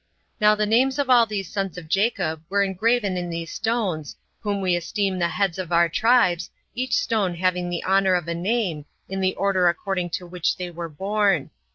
[0.39, 4.59] Now the names of all those sons of Jacob were engraven in these stones, whom
[4.59, 8.85] we esteem the heads of our tribes, each stone having the honor of a name,
[9.07, 11.51] in the order according to which they were born.